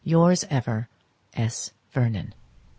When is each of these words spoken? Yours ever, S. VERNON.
Yours 0.03 0.43
ever, 0.49 0.89
S. 1.35 1.73
VERNON. 1.91 2.33